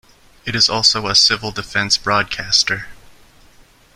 It 0.47 0.55
is 0.55 0.67
also 0.67 1.05
a 1.07 1.13
Civil 1.13 1.51
Defence 1.51 1.95
broadcaster. 1.99 2.87